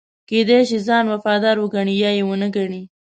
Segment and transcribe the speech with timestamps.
[0.29, 2.81] کېدای شي ځان وفادار وګڼي یا یې ونه ګڼي.